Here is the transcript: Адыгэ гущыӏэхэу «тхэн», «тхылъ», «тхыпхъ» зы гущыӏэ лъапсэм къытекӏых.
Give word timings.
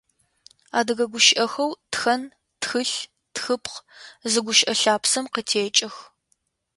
Адыгэ 0.77 1.05
гущыӏэхэу 1.11 1.71
«тхэн», 1.91 2.21
«тхылъ», 2.61 2.93
«тхыпхъ» 3.33 3.77
зы 4.31 4.39
гущыӏэ 4.45 4.73
лъапсэм 4.81 5.25
къытекӏых. 5.33 5.95